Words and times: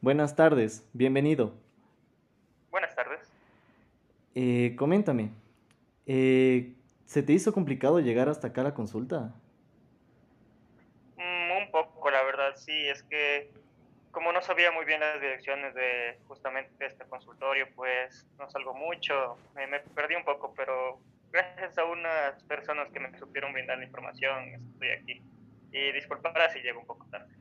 Buenas 0.00 0.36
tardes, 0.36 0.88
bienvenido. 0.92 1.54
Buenas 2.70 2.94
tardes. 2.94 3.32
Eh, 4.36 4.76
coméntame, 4.78 5.30
eh, 6.06 6.72
¿se 7.04 7.24
te 7.24 7.32
hizo 7.32 7.52
complicado 7.52 7.98
llegar 7.98 8.28
hasta 8.28 8.46
acá 8.46 8.60
a 8.60 8.64
la 8.64 8.74
consulta? 8.74 9.34
Mm, 11.16 11.64
un 11.64 11.70
poco, 11.72 12.12
la 12.12 12.22
verdad, 12.22 12.54
sí, 12.54 12.86
es 12.86 13.02
que 13.02 13.50
como 14.12 14.30
no 14.32 14.40
sabía 14.40 14.70
muy 14.70 14.84
bien 14.84 15.00
las 15.00 15.20
direcciones 15.20 15.74
de 15.74 16.16
justamente 16.28 16.86
este 16.86 17.04
consultorio, 17.06 17.66
pues 17.74 18.24
no 18.38 18.48
salgo 18.48 18.74
mucho, 18.74 19.36
me, 19.56 19.66
me 19.66 19.80
perdí 19.80 20.14
un 20.14 20.24
poco, 20.24 20.54
pero 20.56 21.00
gracias 21.32 21.76
a 21.76 21.84
unas 21.84 22.40
personas 22.44 22.88
que 22.92 23.00
me 23.00 23.18
supieron 23.18 23.52
brindar 23.52 23.78
la 23.78 23.84
información, 23.84 24.44
estoy 24.74 24.90
aquí. 24.90 25.22
Y 25.72 25.90
disculpará 25.90 26.50
si 26.50 26.60
llego 26.60 26.78
un 26.78 26.86
poco 26.86 27.04
tarde. 27.10 27.37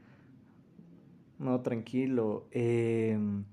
No, 1.39 1.61
tranquilo. 1.61 2.47
Em, 2.51 3.45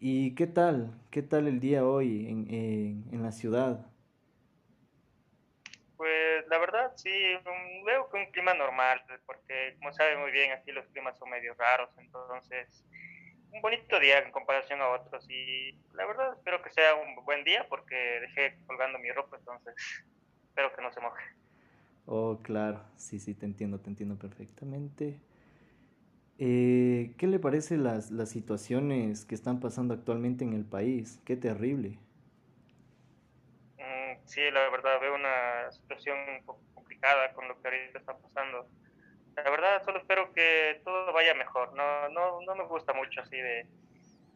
¿y 0.00 0.34
qué 0.34 0.46
tal? 0.46 0.98
¿Qué 1.10 1.22
tal 1.22 1.46
el 1.48 1.60
día 1.60 1.86
hoy 1.86 2.26
en, 2.28 2.46
en, 2.52 3.04
en 3.12 3.22
la 3.22 3.32
ciudad? 3.32 3.86
Pues 5.96 6.46
la 6.48 6.58
verdad 6.58 6.92
sí, 6.96 7.10
veo 7.86 8.08
que 8.10 8.16
un 8.16 8.32
clima 8.32 8.54
normal, 8.54 9.00
porque 9.26 9.76
como 9.78 9.92
sabe 9.92 10.16
muy 10.16 10.32
bien, 10.32 10.52
aquí 10.52 10.72
los 10.72 10.86
climas 10.88 11.16
son 11.18 11.30
medio 11.30 11.54
raros, 11.54 11.90
entonces 11.98 12.84
un 13.52 13.60
bonito 13.60 14.00
día 14.00 14.18
en 14.18 14.32
comparación 14.32 14.80
a 14.80 14.88
otros 14.88 15.28
y 15.30 15.72
la 15.94 16.06
verdad 16.06 16.32
espero 16.34 16.62
que 16.62 16.70
sea 16.70 16.94
un 16.94 17.24
buen 17.24 17.44
día 17.44 17.66
porque 17.68 17.94
dejé 17.94 18.56
colgando 18.66 18.98
mi 18.98 19.12
ropa, 19.12 19.36
entonces 19.36 19.74
espero 20.48 20.74
que 20.74 20.82
no 20.82 20.92
se 20.92 21.00
moje. 21.00 21.22
Oh, 22.06 22.40
claro, 22.42 22.82
sí, 22.96 23.20
sí, 23.20 23.34
te 23.34 23.46
entiendo, 23.46 23.78
te 23.80 23.90
entiendo 23.90 24.16
perfectamente. 24.16 25.20
Eh, 26.38 27.14
¿qué 27.18 27.26
le 27.26 27.38
parece 27.38 27.76
las, 27.76 28.10
las 28.10 28.30
situaciones 28.30 29.24
que 29.24 29.34
están 29.34 29.60
pasando 29.60 29.94
actualmente 29.94 30.44
en 30.44 30.54
el 30.54 30.64
país? 30.64 31.20
Qué 31.24 31.36
terrible. 31.36 31.98
Mm, 33.78 34.18
sí, 34.24 34.40
la 34.50 34.68
verdad 34.70 35.00
veo 35.00 35.14
una 35.14 35.70
situación 35.70 36.18
un 36.38 36.44
poco 36.44 36.60
complicada 36.74 37.32
con 37.34 37.48
lo 37.48 37.60
que 37.60 37.68
ahorita 37.68 37.98
está 37.98 38.16
pasando. 38.16 38.68
La 39.36 39.50
verdad 39.50 39.82
solo 39.84 39.98
espero 39.98 40.32
que 40.32 40.80
todo 40.84 41.12
vaya 41.12 41.34
mejor. 41.34 41.74
No, 41.74 42.08
no, 42.10 42.40
no 42.42 42.54
me 42.54 42.64
gusta 42.64 42.92
mucho 42.92 43.20
así 43.20 43.36
de 43.36 43.66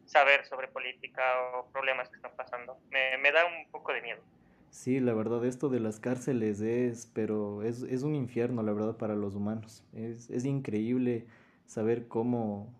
saber 0.05 0.45
sobre 0.45 0.67
política 0.69 1.21
o 1.53 1.69
problemas 1.71 2.09
que 2.09 2.15
están 2.15 2.35
pasando. 2.35 2.77
Me, 2.89 3.17
me 3.17 3.31
da 3.31 3.45
un 3.45 3.69
poco 3.71 3.93
de 3.93 4.01
miedo. 4.01 4.21
Sí, 4.69 4.99
la 4.99 5.13
verdad, 5.13 5.43
esto 5.45 5.69
de 5.69 5.79
las 5.79 5.99
cárceles 5.99 6.61
es, 6.61 7.09
pero 7.13 7.63
es, 7.63 7.81
es 7.83 8.03
un 8.03 8.15
infierno, 8.15 8.63
la 8.63 8.73
verdad, 8.73 8.97
para 8.97 9.15
los 9.15 9.35
humanos. 9.35 9.83
Es, 9.93 10.29
es 10.29 10.45
increíble 10.45 11.25
saber 11.67 12.07
cómo, 12.09 12.73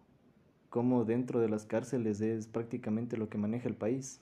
cómo 0.69 1.05
dentro 1.05 1.39
de 1.41 1.49
las 1.49 1.65
cárceles 1.67 2.21
es 2.21 2.47
prácticamente 2.47 3.17
lo 3.17 3.29
que 3.29 3.37
maneja 3.39 3.69
el 3.69 3.75
país. 3.77 4.21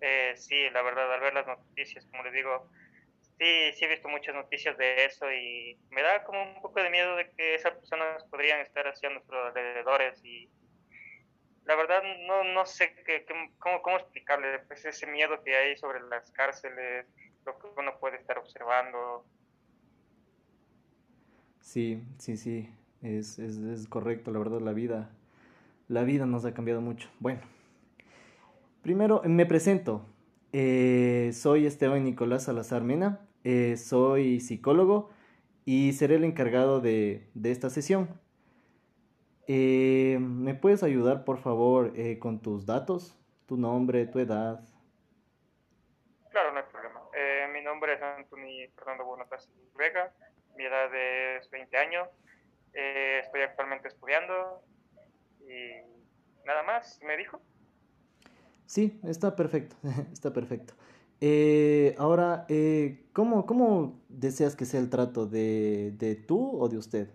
Eh, 0.00 0.34
sí, 0.36 0.70
la 0.70 0.82
verdad, 0.82 1.12
al 1.14 1.20
ver 1.20 1.34
las 1.34 1.46
noticias, 1.46 2.06
como 2.10 2.24
les 2.24 2.32
digo, 2.34 2.70
sí, 3.38 3.72
sí 3.74 3.84
he 3.84 3.88
visto 3.88 4.08
muchas 4.08 4.34
noticias 4.34 4.76
de 4.78 5.04
eso 5.06 5.30
y 5.32 5.78
me 5.90 6.02
da 6.02 6.24
como 6.24 6.42
un 6.42 6.62
poco 6.62 6.82
de 6.82 6.90
miedo 6.90 7.16
de 7.16 7.30
que 7.36 7.54
esas 7.56 7.74
personas 7.74 8.24
podrían 8.30 8.60
estar 8.60 8.86
hacia 8.88 9.10
nuestros 9.10 9.48
alrededores 9.48 10.24
y 10.24 10.50
la 11.64 11.76
verdad 11.76 12.02
no, 12.26 12.44
no 12.44 12.66
sé 12.66 12.94
qué- 13.06 13.24
cómo, 13.58 13.82
cómo 13.82 13.96
explicarle 13.98 14.60
pues, 14.68 14.84
ese 14.84 15.06
miedo 15.06 15.42
que 15.44 15.56
hay 15.56 15.76
sobre 15.76 16.00
las 16.02 16.30
cárceles, 16.32 17.06
lo 17.46 17.58
que 17.58 17.68
uno 17.76 17.98
puede 18.00 18.16
estar 18.18 18.38
observando. 18.38 19.26
Sí, 21.60 22.02
sí, 22.18 22.36
sí, 22.36 22.68
es, 23.02 23.38
es, 23.38 23.56
es 23.58 23.86
correcto, 23.86 24.30
la 24.32 24.38
verdad, 24.38 24.60
la 24.60 24.72
vida, 24.72 25.10
la 25.88 26.02
vida 26.02 26.26
nos 26.26 26.44
ha 26.44 26.54
cambiado 26.54 26.80
mucho. 26.80 27.08
Bueno, 27.20 27.40
primero 28.82 29.22
me 29.24 29.46
presento. 29.46 30.04
Eh, 30.52 31.30
soy 31.32 31.66
Esteban 31.66 32.02
Nicolás 32.02 32.44
Salazar 32.44 32.82
Mena, 32.82 33.20
eh, 33.44 33.76
soy 33.76 34.40
psicólogo 34.40 35.10
y 35.64 35.92
seré 35.92 36.16
el 36.16 36.24
encargado 36.24 36.80
de, 36.80 37.28
de 37.34 37.52
esta 37.52 37.70
sesión. 37.70 38.08
Eh, 39.46 40.18
¿me 40.20 40.54
puedes 40.54 40.82
ayudar, 40.82 41.24
por 41.24 41.38
favor, 41.38 41.92
eh, 41.96 42.18
con 42.18 42.40
tus 42.40 42.66
datos? 42.66 43.16
Tu 43.46 43.56
nombre, 43.56 44.06
tu 44.06 44.18
edad. 44.18 44.60
Claro, 46.30 46.52
no 46.52 46.58
hay 46.58 46.64
problema. 46.70 47.00
Eh, 47.16 47.48
mi 47.52 47.62
nombre 47.62 47.94
es 47.94 48.02
Anthony 48.02 48.70
Fernando 48.76 49.04
Bonatas 49.04 49.50
Vega, 49.76 50.12
mi 50.60 50.66
edad 50.66 50.94
es 50.94 51.50
20 51.50 51.74
años, 51.78 52.06
eh, 52.74 53.20
estoy 53.24 53.40
actualmente 53.40 53.88
estudiando 53.88 54.62
y 55.40 55.70
nada 56.44 56.62
más, 56.62 57.00
me 57.02 57.16
dijo. 57.16 57.40
Sí, 58.66 59.00
está 59.04 59.34
perfecto, 59.34 59.74
está 60.12 60.34
perfecto. 60.34 60.74
Eh, 61.22 61.94
ahora, 61.98 62.44
eh, 62.50 63.06
¿cómo, 63.14 63.46
cómo 63.46 64.02
deseas 64.10 64.54
que 64.54 64.66
sea 64.66 64.80
el 64.80 64.90
trato 64.90 65.26
de, 65.26 65.92
de 65.94 66.14
tú 66.14 66.60
o 66.60 66.68
de 66.68 66.76
usted? 66.76 67.08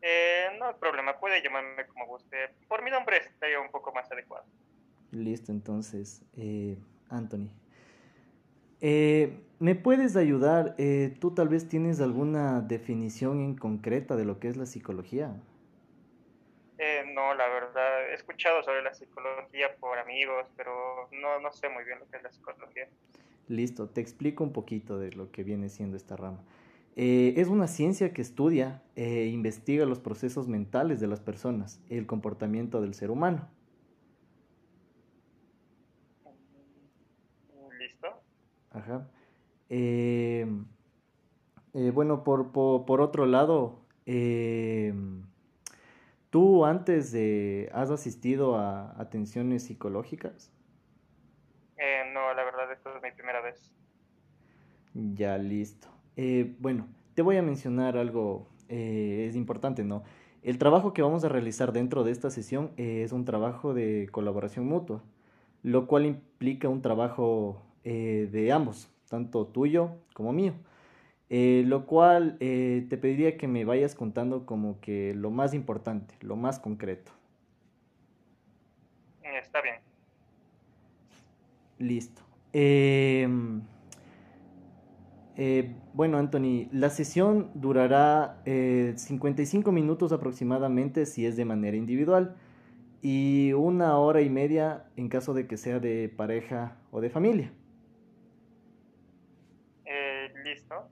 Eh, 0.00 0.56
no 0.60 0.66
hay 0.66 0.74
problema, 0.74 1.18
puede 1.18 1.42
llamarme 1.42 1.84
como 1.88 2.06
guste. 2.06 2.36
Por 2.68 2.84
mi 2.84 2.92
nombre 2.92 3.16
estaría 3.16 3.58
un 3.58 3.72
poco 3.72 3.92
más 3.92 4.10
adecuado. 4.12 4.44
Listo, 5.10 5.50
entonces, 5.50 6.22
eh, 6.36 6.78
Anthony. 7.10 7.50
Eh, 8.84 9.38
¿me 9.60 9.76
puedes 9.76 10.16
ayudar? 10.16 10.74
Eh, 10.76 11.16
¿tú 11.20 11.30
tal 11.30 11.48
vez 11.48 11.68
tienes 11.68 12.00
alguna 12.00 12.60
definición 12.60 13.40
en 13.40 13.54
concreta 13.54 14.16
de 14.16 14.24
lo 14.24 14.40
que 14.40 14.48
es 14.48 14.56
la 14.56 14.66
psicología? 14.66 15.40
Eh, 16.78 17.04
no, 17.14 17.32
la 17.34 17.46
verdad, 17.46 18.10
he 18.10 18.14
escuchado 18.14 18.60
sobre 18.64 18.82
la 18.82 18.92
psicología 18.92 19.76
por 19.78 20.00
amigos, 20.00 20.48
pero 20.56 21.08
no, 21.12 21.38
no 21.38 21.52
sé 21.52 21.68
muy 21.68 21.84
bien 21.84 22.00
lo 22.00 22.10
que 22.10 22.16
es 22.16 22.24
la 22.24 22.32
psicología. 22.32 22.88
Listo, 23.46 23.88
te 23.88 24.00
explico 24.00 24.42
un 24.42 24.52
poquito 24.52 24.98
de 24.98 25.12
lo 25.12 25.30
que 25.30 25.44
viene 25.44 25.68
siendo 25.68 25.96
esta 25.96 26.16
rama. 26.16 26.42
Eh, 26.96 27.34
es 27.36 27.46
una 27.46 27.68
ciencia 27.68 28.12
que 28.12 28.20
estudia 28.20 28.82
e 28.96 29.26
investiga 29.26 29.86
los 29.86 30.00
procesos 30.00 30.48
mentales 30.48 30.98
de 30.98 31.06
las 31.06 31.20
personas, 31.20 31.80
el 31.88 32.06
comportamiento 32.06 32.80
del 32.80 32.94
ser 32.94 33.12
humano. 33.12 33.48
Mm, 36.24 37.78
¿Listo? 37.78 38.08
Ajá. 38.72 39.06
Eh, 39.68 40.46
eh, 41.74 41.90
bueno, 41.94 42.24
por, 42.24 42.52
por, 42.52 42.84
por 42.84 43.00
otro 43.00 43.26
lado, 43.26 43.80
eh, 44.06 44.92
¿tú 46.30 46.64
antes 46.64 47.12
de, 47.12 47.70
has 47.72 47.90
asistido 47.90 48.56
a 48.56 49.00
atenciones 49.00 49.64
psicológicas? 49.64 50.52
No, 52.12 52.34
la 52.34 52.44
verdad, 52.44 52.70
esto 52.70 52.94
es 52.94 53.02
mi 53.02 53.10
primera 53.12 53.40
vez. 53.40 53.72
Ya, 54.92 55.38
listo. 55.38 55.88
Bueno, 56.58 56.86
te 57.14 57.22
voy 57.22 57.38
a 57.38 57.42
mencionar 57.42 57.96
algo, 57.96 58.46
es 58.68 59.34
importante, 59.34 59.82
¿no? 59.82 60.02
El 60.42 60.58
trabajo 60.58 60.92
que 60.92 61.00
vamos 61.00 61.24
a 61.24 61.30
realizar 61.30 61.72
dentro 61.72 62.04
de 62.04 62.10
esta 62.10 62.28
sesión 62.28 62.72
es 62.76 63.12
un 63.12 63.24
trabajo 63.24 63.72
de 63.72 64.08
colaboración 64.12 64.66
mutua, 64.66 65.02
lo 65.62 65.86
cual 65.86 66.04
implica 66.04 66.68
un 66.68 66.82
trabajo 66.82 67.62
eh, 67.84 68.28
de 68.30 68.52
ambos, 68.52 68.88
tanto 69.08 69.46
tuyo 69.46 69.90
como 70.14 70.32
mío. 70.32 70.54
Eh, 71.34 71.64
lo 71.66 71.86
cual 71.86 72.36
eh, 72.40 72.86
te 72.90 72.98
pediría 72.98 73.38
que 73.38 73.48
me 73.48 73.64
vayas 73.64 73.94
contando 73.94 74.44
como 74.44 74.80
que 74.80 75.14
lo 75.14 75.30
más 75.30 75.54
importante, 75.54 76.14
lo 76.20 76.36
más 76.36 76.58
concreto. 76.58 77.10
Mm, 79.22 79.36
Está 79.40 79.62
bien. 79.62 79.76
Listo. 81.78 82.20
Em, 82.52 83.62
bueno, 85.94 86.18
Anthony, 86.18 86.68
la 86.70 86.90
sesión 86.90 87.50
durará 87.54 88.42
eh, 88.44 88.92
55 88.96 89.72
minutos 89.72 90.12
aproximadamente 90.12 91.06
si 91.06 91.24
es 91.24 91.36
de 91.36 91.46
manera 91.46 91.78
individual 91.78 92.36
y 93.00 93.52
una 93.54 93.96
hora 93.98 94.20
y 94.20 94.30
media 94.30 94.84
en 94.96 95.08
caso 95.08 95.34
de 95.34 95.46
que 95.46 95.56
sea 95.56 95.80
de 95.80 96.08
pareja 96.08 96.76
o 96.90 97.00
de 97.00 97.10
familia. 97.10 97.52
Eh, 99.84 100.32
¿listo? 100.44 100.88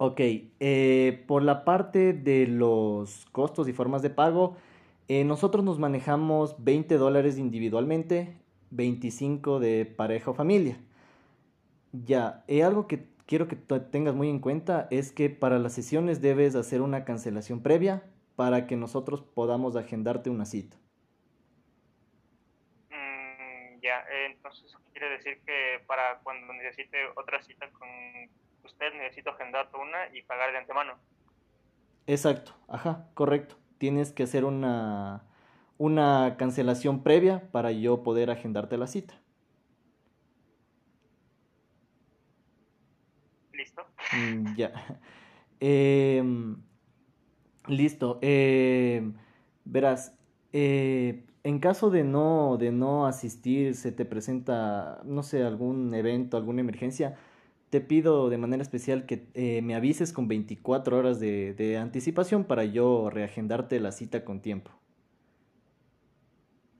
Ok, 0.00 0.20
eh, 0.20 1.24
por 1.26 1.42
la 1.42 1.64
parte 1.64 2.12
de 2.12 2.46
los 2.46 3.26
costos 3.32 3.68
y 3.68 3.72
formas 3.72 4.00
de 4.00 4.10
pago, 4.10 4.56
eh, 5.08 5.24
nosotros 5.24 5.64
nos 5.64 5.80
manejamos 5.80 6.62
20 6.62 6.98
dólares 6.98 7.36
individualmente, 7.36 8.36
25 8.70 9.58
de 9.58 9.86
pareja 9.86 10.30
o 10.30 10.34
familia. 10.34 10.78
Ya, 11.92 12.44
eh, 12.46 12.62
algo 12.62 12.86
que 12.86 13.08
quiero 13.26 13.48
que 13.48 13.56
tengas 13.56 14.14
muy 14.14 14.28
en 14.30 14.38
cuenta 14.38 14.86
es 14.92 15.10
que 15.10 15.30
para 15.30 15.58
las 15.58 15.72
sesiones 15.72 16.22
debes 16.22 16.54
hacer 16.54 16.80
una 16.80 17.04
cancelación 17.04 17.62
previa 17.62 18.04
para 18.36 18.68
que 18.68 18.76
nosotros 18.76 19.22
podamos 19.22 19.74
agendarte 19.74 20.30
una 20.30 20.44
cita. 20.44 20.76
Mm, 22.90 23.80
ya, 23.82 23.98
eh, 24.12 24.26
entonces 24.26 24.76
quiere 24.92 25.10
decir 25.10 25.40
que 25.44 25.80
para 25.86 26.20
cuando 26.20 26.52
necesite 26.52 26.98
otra 27.16 27.42
cita 27.42 27.68
con 27.72 27.88
usted 28.68 28.92
necesito 28.94 29.30
agendar 29.30 29.68
una 29.74 30.14
y 30.16 30.22
pagar 30.22 30.52
de 30.52 30.58
antemano. 30.58 30.94
Exacto, 32.06 32.54
ajá, 32.68 33.10
correcto. 33.14 33.56
tienes 33.78 34.12
que 34.12 34.22
hacer 34.24 34.44
una, 34.44 35.24
una 35.78 36.36
cancelación 36.38 37.02
previa 37.02 37.50
para 37.52 37.70
yo 37.72 38.02
poder 38.02 38.30
agendarte 38.30 38.76
la 38.78 38.86
cita. 38.86 39.20
Listo. 43.52 43.82
Mm, 44.12 44.54
ya. 44.56 44.72
Em, 45.60 46.56
listo. 47.66 48.18
Em, 48.22 49.14
verás, 49.64 50.14
eh, 50.52 51.24
en 51.42 51.58
caso 51.60 51.90
de 51.90 52.04
no, 52.04 52.56
de 52.58 52.72
no 52.72 53.06
asistir, 53.06 53.74
se 53.74 53.92
te 53.92 54.04
presenta, 54.04 55.00
no 55.04 55.22
sé, 55.22 55.42
algún 55.42 55.94
evento, 55.94 56.36
alguna 56.36 56.60
emergencia, 56.60 57.16
te 57.70 57.80
pido 57.80 58.30
de 58.30 58.38
manera 58.38 58.62
especial 58.62 59.06
que 59.06 59.26
eh, 59.34 59.60
me 59.62 59.74
avises 59.74 60.12
con 60.12 60.28
24 60.28 60.98
horas 60.98 61.20
de, 61.20 61.54
de, 61.54 61.76
anticipación 61.76 62.44
para 62.44 62.64
yo 62.64 63.10
reagendarte 63.10 63.78
la 63.80 63.92
cita 63.92 64.24
con 64.24 64.40
tiempo. 64.40 64.70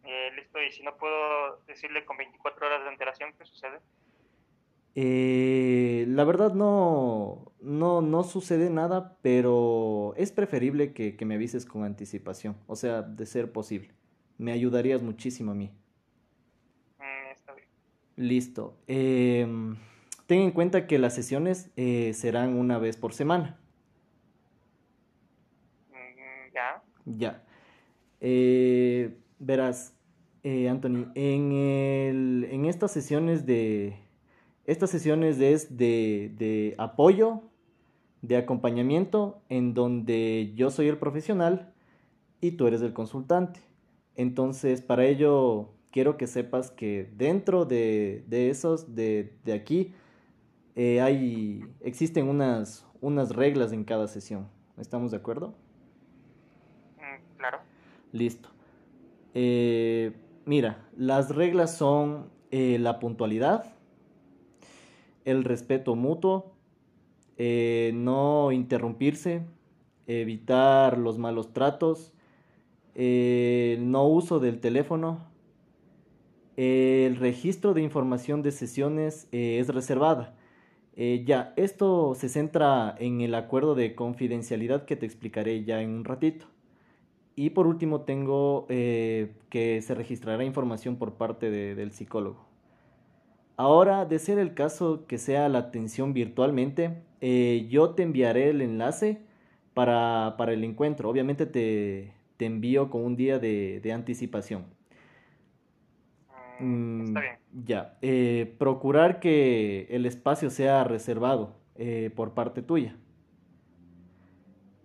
Eh, 0.04 0.30
listo, 0.36 0.62
y 0.62 0.70
si 0.72 0.82
no 0.82 0.96
puedo 0.96 1.60
decirle 1.66 2.04
con 2.04 2.16
24 2.16 2.66
horas 2.66 2.82
de 2.82 2.88
antelación, 2.88 3.34
¿qué 3.38 3.44
sucede? 3.44 3.78
Eh, 4.94 6.06
la 6.08 6.24
verdad 6.24 6.54
no, 6.54 7.52
no, 7.60 8.00
no 8.00 8.24
sucede 8.24 8.70
nada, 8.70 9.18
pero 9.22 10.14
es 10.16 10.32
preferible 10.32 10.92
que, 10.94 11.16
que 11.16 11.24
me 11.26 11.34
avises 11.34 11.66
con 11.66 11.84
anticipación, 11.84 12.56
o 12.66 12.76
sea, 12.76 13.02
de 13.02 13.26
ser 13.26 13.52
posible. 13.52 13.90
Me 14.38 14.52
ayudarías 14.52 15.02
muchísimo 15.02 15.52
a 15.52 15.54
mí. 15.54 15.70
Mm, 16.98 17.32
está 17.32 17.52
bien. 17.52 17.68
Listo. 18.16 18.78
Eh, 18.86 19.46
ten 20.28 20.42
en 20.42 20.50
cuenta 20.50 20.86
que 20.86 20.98
las 20.98 21.14
sesiones 21.14 21.70
eh, 21.76 22.12
serán 22.12 22.54
una 22.54 22.78
vez 22.78 22.98
por 22.98 23.14
semana. 23.14 23.58
Mm, 25.88 26.52
ya. 26.54 26.82
Ya. 27.06 27.44
Eh, 28.20 29.16
verás, 29.38 29.96
eh, 30.42 30.68
Anthony, 30.68 31.10
en, 31.14 31.52
el, 31.52 32.48
en 32.50 32.66
estas 32.66 32.92
sesiones 32.92 33.46
de... 33.46 33.96
Estas 34.66 34.90
sesiones 34.90 35.40
es 35.40 35.78
de, 35.78 36.30
de 36.36 36.74
apoyo, 36.76 37.40
de 38.20 38.36
acompañamiento, 38.36 39.40
en 39.48 39.72
donde 39.72 40.52
yo 40.54 40.70
soy 40.70 40.88
el 40.88 40.98
profesional 40.98 41.72
y 42.42 42.50
tú 42.50 42.66
eres 42.66 42.82
el 42.82 42.92
consultante. 42.92 43.60
Entonces, 44.14 44.82
para 44.82 45.06
ello, 45.06 45.70
quiero 45.90 46.18
que 46.18 46.26
sepas 46.26 46.70
que 46.70 47.10
dentro 47.16 47.64
de, 47.64 48.24
de 48.26 48.50
esos, 48.50 48.94
de, 48.94 49.32
de 49.46 49.54
aquí, 49.54 49.94
eh, 50.78 51.00
hay, 51.00 51.64
existen 51.80 52.28
unas, 52.28 52.86
unas 53.00 53.34
reglas 53.34 53.72
en 53.72 53.82
cada 53.82 54.06
sesión. 54.06 54.46
¿Estamos 54.78 55.10
de 55.10 55.16
acuerdo? 55.16 55.56
Mm, 56.98 57.36
claro. 57.36 57.58
Listo. 58.12 58.48
Eh, 59.34 60.12
mira, 60.44 60.88
las 60.96 61.34
reglas 61.34 61.76
son 61.76 62.30
eh, 62.52 62.78
la 62.78 63.00
puntualidad, 63.00 63.74
el 65.24 65.42
respeto 65.42 65.96
mutuo, 65.96 66.54
eh, 67.38 67.90
no 67.94 68.52
interrumpirse, 68.52 69.42
evitar 70.06 70.96
los 70.96 71.18
malos 71.18 71.52
tratos, 71.52 72.12
el 72.94 73.90
no 73.90 74.06
uso 74.06 74.38
del 74.38 74.60
teléfono, 74.60 75.26
el 76.56 77.16
registro 77.16 77.74
de 77.74 77.82
información 77.82 78.42
de 78.42 78.52
sesiones 78.52 79.26
es 79.32 79.68
reservada. 79.68 80.37
Eh, 81.00 81.22
ya, 81.24 81.52
esto 81.54 82.16
se 82.16 82.28
centra 82.28 82.96
en 82.98 83.20
el 83.20 83.36
acuerdo 83.36 83.76
de 83.76 83.94
confidencialidad 83.94 84.84
que 84.84 84.96
te 84.96 85.06
explicaré 85.06 85.62
ya 85.62 85.80
en 85.80 85.90
un 85.90 86.04
ratito. 86.04 86.46
Y 87.36 87.50
por 87.50 87.68
último 87.68 88.00
tengo 88.00 88.66
eh, 88.68 89.32
que 89.48 89.80
se 89.80 89.94
registrará 89.94 90.42
información 90.42 90.96
por 90.96 91.14
parte 91.14 91.52
de, 91.52 91.76
del 91.76 91.92
psicólogo. 91.92 92.44
Ahora, 93.56 94.06
de 94.06 94.18
ser 94.18 94.40
el 94.40 94.54
caso 94.54 95.06
que 95.06 95.18
sea 95.18 95.48
la 95.48 95.58
atención 95.60 96.14
virtualmente, 96.14 97.04
eh, 97.20 97.68
yo 97.70 97.90
te 97.90 98.02
enviaré 98.02 98.50
el 98.50 98.60
enlace 98.60 99.20
para, 99.74 100.34
para 100.36 100.52
el 100.52 100.64
encuentro. 100.64 101.08
Obviamente 101.10 101.46
te, 101.46 102.12
te 102.36 102.46
envío 102.46 102.90
con 102.90 103.04
un 103.04 103.14
día 103.16 103.38
de 103.38 103.92
anticipación. 103.92 104.77
Mm, 106.58 107.00
está 107.04 107.20
Mm, 107.20 107.22
bien. 107.22 107.38
ya, 107.52 107.98
eh, 108.02 108.54
procurar 108.58 109.20
que 109.20 109.86
el 109.90 110.06
espacio 110.06 110.50
sea 110.50 110.84
reservado 110.84 111.56
eh, 111.74 112.10
por 112.14 112.34
parte 112.34 112.62
tuya. 112.62 113.00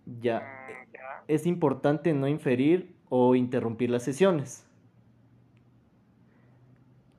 Ya, 0.06 0.40
Mm, 0.40 0.92
ya. 0.92 1.24
es 1.28 1.46
importante 1.46 2.12
no 2.14 2.28
inferir 2.28 3.00
o 3.08 3.34
interrumpir 3.34 3.90
las 3.90 4.02
sesiones. 4.04 4.70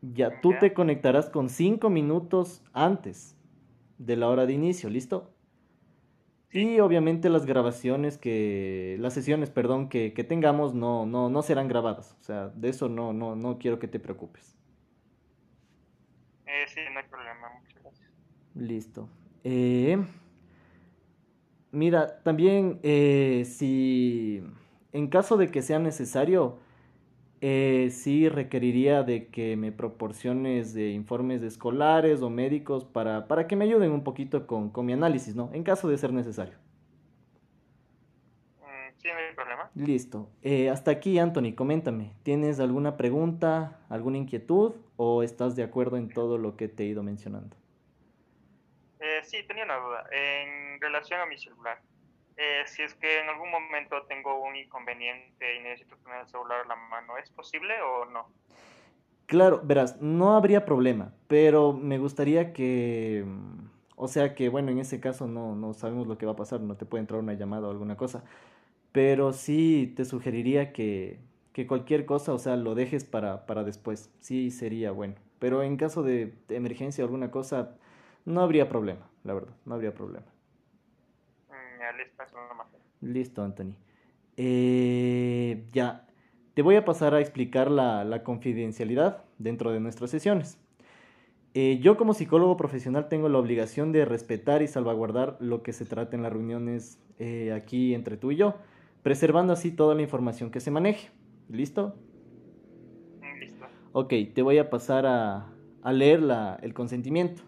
Ya, 0.02 0.40
tú 0.42 0.52
Ya. 0.54 0.60
te 0.60 0.74
conectarás 0.74 1.30
con 1.30 1.50
cinco 1.50 1.90
minutos 1.90 2.64
antes 2.74 3.38
de 3.98 4.16
la 4.18 4.30
hora 4.30 4.46
de 4.46 4.54
inicio, 4.54 4.90
¿listo? 4.90 5.35
Y 6.56 6.80
obviamente 6.80 7.28
las 7.28 7.46
grabaciones 7.46 8.18
que, 8.18 8.96
las 9.02 9.14
sesiones, 9.14 9.50
perdón, 9.50 9.90
que, 9.90 10.14
que 10.14 10.24
tengamos 10.24 10.74
no, 10.74 11.06
no, 11.06 11.30
no 11.30 11.42
serán 11.42 11.68
grabadas. 11.68 12.16
O 12.22 12.24
sea, 12.24 12.48
de 12.48 12.70
eso 12.70 12.88
no, 12.88 13.12
no, 13.12 13.36
no 13.36 13.58
quiero 13.58 13.78
que 13.78 13.90
te 13.90 14.00
preocupes. 14.00 14.56
Eh, 16.46 16.64
sí, 16.68 16.80
no 16.94 17.00
hay 17.00 17.06
problema. 17.10 17.50
Muchas 17.60 17.84
gracias. 17.84 18.10
Listo. 18.54 19.10
Eh, 19.44 20.02
mira, 21.72 22.24
también 22.24 22.80
eh, 22.84 23.44
si 23.46 24.42
en 24.94 25.08
caso 25.08 25.36
de 25.36 25.52
que 25.52 25.62
sea 25.62 25.80
necesario, 25.80 26.60
eh, 27.48 27.92
sí 27.92 28.28
requeriría 28.28 29.04
de 29.04 29.28
que 29.28 29.56
me 29.56 29.72
proporciones 29.72 30.74
de 30.74 30.90
informes 30.90 31.44
escolares 31.44 32.24
o 32.24 32.32
médicos 32.32 32.86
para, 32.86 33.28
para 33.28 33.46
que 33.46 33.56
me 33.56 33.66
ayuden 33.66 33.92
un 33.92 34.04
poquito 34.04 34.48
con, 34.48 34.72
con 34.72 34.88
mi 34.88 34.94
análisis, 34.94 35.36
¿no? 35.36 35.52
En 35.54 35.64
caso 35.64 35.88
de 35.88 35.96
ser 36.00 36.12
necesario. 36.12 36.56
Mm, 38.62 38.98
sí, 38.98 39.10
no 39.10 39.14
hay 39.14 39.36
problema. 39.36 39.70
Listo. 39.76 40.28
Eh, 40.42 40.72
hasta 40.72 40.90
aquí, 40.90 41.20
Anthony, 41.20 41.54
coméntame. 41.54 42.14
¿Tienes 42.24 42.60
alguna 42.60 42.98
pregunta, 42.98 43.80
alguna 43.90 44.18
inquietud 44.18 44.74
o 44.98 45.22
estás 45.22 45.56
de 45.56 45.62
acuerdo 45.62 45.98
en 45.98 46.10
todo 46.10 46.40
lo 46.40 46.58
que 46.58 46.68
te 46.68 46.82
he 46.82 46.88
ido 46.88 47.04
mencionando? 47.04 47.56
Eh, 49.00 49.20
sí, 49.22 49.38
tenía 49.48 49.66
una 49.66 49.78
duda. 49.78 50.04
En 50.12 50.82
relación 50.82 51.22
a 51.22 51.28
mi 51.28 51.38
celular, 51.38 51.80
eh, 52.38 52.64
si 52.66 52.84
es 52.84 52.94
que 52.96 53.20
en 53.20 53.30
algún 53.30 53.50
momento 53.50 54.04
tengo 54.08 54.42
un 54.42 54.56
inconveniente 54.56 55.56
y 55.56 55.64
necesito 55.64 55.96
tener 55.98 56.22
el 56.22 56.28
celular 56.28 56.62
a 56.66 56.68
la 56.68 56.76
mano, 56.76 57.18
¿es 57.18 57.30
posible 57.30 57.74
o 57.82 58.06
no? 58.06 58.28
Claro, 59.26 59.62
verás, 59.64 60.02
no 60.02 60.36
habría 60.36 60.66
problema, 60.66 61.14
pero 61.28 61.74
me 61.74 61.98
gustaría 61.98 62.54
que, 62.54 63.24
mm, 63.26 63.70
o 63.96 64.08
sea 64.08 64.36
que, 64.36 64.50
bueno, 64.50 64.72
en 64.72 64.80
ese 64.80 65.00
caso 65.00 65.28
no, 65.28 65.56
no 65.56 65.74
sabemos 65.74 66.08
lo 66.08 66.18
que 66.18 66.26
va 66.26 66.34
a 66.34 66.36
pasar, 66.36 66.62
no 66.62 66.76
te 66.76 66.86
puede 66.86 67.02
entrar 67.02 67.20
una 67.20 67.34
llamada 67.34 67.68
o 67.68 67.72
alguna 67.72 67.98
cosa, 67.98 68.24
pero 68.92 69.34
sí 69.34 69.94
te 69.96 70.06
sugeriría 70.06 70.74
que, 70.74 71.20
que 71.54 71.68
cualquier 71.68 72.06
cosa, 72.06 72.34
o 72.34 72.40
sea, 72.40 72.56
lo 72.56 72.76
dejes 72.76 73.04
para, 73.06 73.46
para 73.48 73.64
después, 73.64 74.12
sí 74.20 74.52
sería 74.52 74.92
bueno, 74.92 75.16
pero 75.40 75.64
en 75.64 75.78
caso 75.78 76.04
de, 76.04 76.34
de 76.48 76.56
emergencia 76.58 77.04
o 77.04 77.08
alguna 77.08 77.32
cosa, 77.32 77.78
no 78.26 78.42
habría 78.42 78.70
problema, 78.70 79.10
la 79.24 79.34
verdad, 79.34 79.56
no 79.66 79.76
habría 79.76 79.94
problema. 79.94 80.35
Listo, 83.02 83.44
Anthony. 83.44 83.76
Eh, 84.38 85.66
ya, 85.72 86.08
te 86.54 86.62
voy 86.62 86.76
a 86.76 86.86
pasar 86.86 87.14
a 87.14 87.22
explicar 87.22 87.70
la, 87.72 88.04
la 88.04 88.24
confidencialidad 88.24 89.24
dentro 89.38 89.72
de 89.72 89.80
nuestras 89.80 90.10
sesiones. 90.10 90.60
Eh, 91.54 91.80
yo 91.80 91.96
como 91.96 92.14
psicólogo 92.14 92.58
profesional 92.58 93.08
tengo 93.08 93.30
la 93.30 93.38
obligación 93.38 93.94
de 93.94 94.04
respetar 94.04 94.62
y 94.62 94.68
salvaguardar 94.68 95.38
lo 95.40 95.64
que 95.64 95.72
se 95.72 95.86
trata 95.86 96.18
en 96.18 96.24
las 96.24 96.34
reuniones 96.34 97.00
eh, 97.18 97.54
aquí 97.54 97.94
entre 97.94 98.18
tú 98.18 98.32
y 98.32 98.36
yo, 98.36 98.56
preservando 99.04 99.54
así 99.54 99.72
toda 99.72 99.96
la 99.96 100.02
información 100.02 100.52
que 100.52 100.60
se 100.60 100.70
maneje. 100.70 101.12
¿Listo? 101.48 101.96
Mm, 103.22 103.40
listo. 103.40 103.66
Ok, 103.94 104.14
te 104.34 104.42
voy 104.42 104.58
a 104.58 104.70
pasar 104.70 105.06
a, 105.06 105.48
a 105.82 105.94
leer 105.94 106.22
la, 106.22 106.60
el 106.62 106.74
consentimiento. 106.74 107.44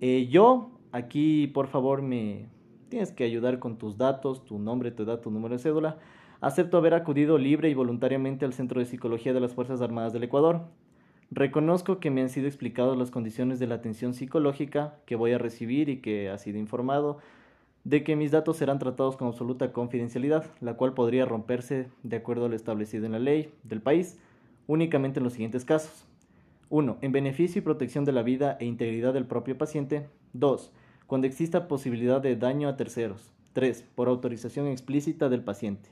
Eh, 0.00 0.26
yo, 0.28 0.72
aquí 0.90 1.46
por 1.46 1.68
favor 1.68 2.02
me 2.02 2.48
tienes 2.88 3.12
que 3.12 3.24
ayudar 3.24 3.58
con 3.58 3.78
tus 3.78 3.96
datos, 3.96 4.44
tu 4.44 4.58
nombre, 4.58 4.90
tu 4.90 5.02
edad, 5.02 5.20
tu 5.20 5.30
número 5.30 5.54
de 5.54 5.62
cédula. 5.62 5.98
Acepto 6.40 6.76
haber 6.76 6.94
acudido 6.94 7.38
libre 7.38 7.68
y 7.68 7.74
voluntariamente 7.74 8.44
al 8.44 8.52
Centro 8.52 8.80
de 8.80 8.86
Psicología 8.86 9.32
de 9.32 9.40
las 9.40 9.54
Fuerzas 9.54 9.80
Armadas 9.80 10.12
del 10.12 10.24
Ecuador. 10.24 10.66
Reconozco 11.30 11.98
que 11.98 12.10
me 12.10 12.22
han 12.22 12.30
sido 12.30 12.46
explicadas 12.46 12.96
las 12.96 13.10
condiciones 13.10 13.58
de 13.58 13.66
la 13.66 13.74
atención 13.74 14.14
psicológica 14.14 14.98
que 15.04 15.16
voy 15.16 15.32
a 15.32 15.38
recibir 15.38 15.88
y 15.88 16.00
que 16.00 16.30
ha 16.30 16.38
sido 16.38 16.58
informado 16.58 17.18
de 17.84 18.02
que 18.04 18.16
mis 18.16 18.30
datos 18.30 18.56
serán 18.56 18.78
tratados 18.78 19.16
con 19.16 19.28
absoluta 19.28 19.72
confidencialidad, 19.72 20.46
la 20.60 20.74
cual 20.74 20.94
podría 20.94 21.24
romperse 21.24 21.88
de 22.02 22.16
acuerdo 22.16 22.46
a 22.46 22.48
lo 22.48 22.56
establecido 22.56 23.06
en 23.06 23.12
la 23.12 23.18
ley 23.18 23.52
del 23.62 23.82
país, 23.82 24.18
únicamente 24.66 25.20
en 25.20 25.24
los 25.24 25.34
siguientes 25.34 25.64
casos. 25.64 26.06
1. 26.70 26.98
En 27.00 27.12
beneficio 27.12 27.60
y 27.60 27.62
protección 27.62 28.04
de 28.04 28.12
la 28.12 28.22
vida 28.22 28.56
e 28.60 28.66
integridad 28.66 29.14
del 29.14 29.26
propio 29.26 29.56
paciente. 29.56 30.08
2. 30.34 30.72
Cuando 31.08 31.26
exista 31.26 31.68
posibilidad 31.68 32.20
de 32.20 32.36
daño 32.36 32.68
a 32.68 32.76
terceros. 32.76 33.32
3. 33.54 33.82
Por 33.94 34.08
autorización 34.08 34.66
explícita 34.66 35.30
del 35.30 35.42
paciente. 35.42 35.88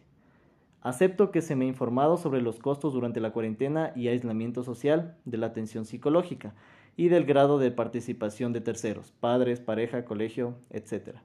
Acepto 0.83 1.31
que 1.31 1.41
se 1.41 1.57
me 1.57 1.65
ha 1.65 1.69
informado 1.69 2.19
sobre 2.19 2.43
los 2.43 2.59
costos 2.59 2.93
durante 2.93 3.19
la 3.21 3.33
cuarentena 3.33 3.93
y 3.97 4.09
aislamiento 4.09 4.63
social 4.63 5.17
de 5.25 5.39
la 5.39 5.47
atención 5.47 5.87
psicológica 5.87 6.53
y 6.99 7.09
del 7.09 7.25
grado 7.25 7.59
de 7.59 7.71
participación 7.71 8.53
de 8.53 8.61
terceros, 8.61 9.11
padres, 9.19 9.59
pareja, 9.59 10.05
colegio, 10.05 10.53
etc. 10.69 11.17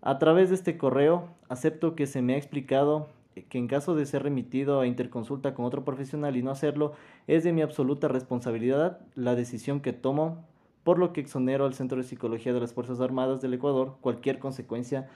A 0.00 0.18
través 0.18 0.48
de 0.48 0.56
este 0.56 0.76
correo, 0.76 1.28
acepto 1.48 1.94
que 1.94 2.08
se 2.08 2.22
me 2.22 2.34
ha 2.34 2.38
explicado 2.38 3.06
que 3.48 3.58
en 3.58 3.68
caso 3.68 3.94
de 3.94 4.04
ser 4.06 4.24
remitido 4.24 4.80
a 4.80 4.86
interconsulta 4.88 5.54
con 5.54 5.64
otro 5.64 5.84
profesional 5.84 6.36
y 6.36 6.42
no 6.42 6.50
hacerlo, 6.50 6.94
es 7.28 7.44
de 7.44 7.52
mi 7.52 7.62
absoluta 7.62 8.08
responsabilidad 8.08 8.98
la 9.14 9.36
decisión 9.36 9.80
que 9.80 9.92
tomo, 9.92 10.44
por 10.86 11.00
lo 11.00 11.12
que 11.12 11.20
exonero 11.20 11.64
al 11.64 11.74
Centro 11.74 11.98
de 11.98 12.04
Psicología 12.04 12.52
de 12.52 12.60
las 12.60 12.72
Fuerzas 12.72 13.00
Armadas 13.00 13.40
del 13.40 13.52
Ecuador 13.54 13.96
cualquier 14.00 14.38
consecuencia 14.38 15.10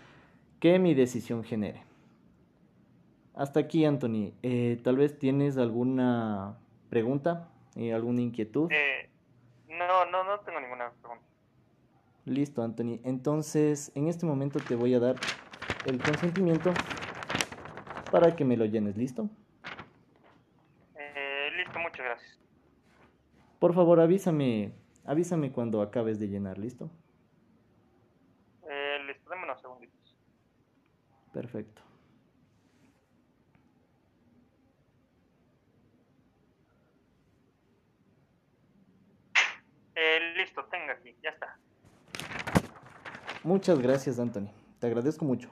que 0.59 0.81
mi 0.81 0.95
decisión 0.95 1.45
genere. 1.45 1.85
Hasta 3.37 3.61
aquí, 3.61 3.85
Anthony. 3.85 4.33
Eh, 4.43 4.81
Tal 4.83 4.97
vez 4.97 5.17
tienes 5.17 5.59
alguna 5.59 6.59
pregunta, 6.89 7.51
eh, 7.77 7.95
alguna 7.95 8.21
inquietud. 8.21 8.69
Eh, 8.73 9.09
no, 9.69 10.07
no, 10.07 10.25
no 10.25 10.41
tengo 10.41 10.59
ninguna 10.61 10.91
pregunta. 10.91 11.25
Listo, 12.25 12.65
Anthony. 12.65 12.99
Entonces, 13.05 13.93
en 13.95 14.09
este 14.09 14.27
momento 14.27 14.59
te 14.59 14.75
voy 14.75 14.95
a 14.95 14.99
dar 14.99 15.15
el 15.87 16.03
consentimiento 16.03 16.73
para 18.11 18.35
que 18.35 18.45
me 18.45 18.57
lo 18.57 18.65
llenes. 18.65 18.97
¿Listo? 18.97 19.31
Eh, 20.97 21.49
listo, 21.57 21.79
muchas 21.79 22.05
gracias. 22.05 22.41
Por 23.61 23.73
favor, 23.73 24.01
avísame, 24.01 24.73
avísame 25.05 25.53
cuando 25.53 25.83
acabes 25.83 26.19
de 26.19 26.29
llenar. 26.29 26.59
¿Listo? 26.59 26.91
Eh, 28.69 28.99
listo, 29.07 29.29
dame 29.31 29.45
unos 29.45 29.61
segunditos. 29.61 30.17
Perfecto. 31.33 31.83
Eh, 39.95 40.35
listo, 40.37 40.65
tenga 40.71 40.95
aquí, 40.95 41.15
ya 41.23 41.31
está. 41.31 41.59
Muchas 43.43 43.79
gracias, 43.79 44.19
Anthony. 44.19 44.49
Te 44.79 44.87
agradezco 44.87 45.25
mucho. 45.25 45.51